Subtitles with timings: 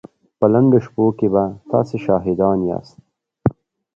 [0.39, 2.97] په لنډو شپو کې به تاسې شاهدان ياست.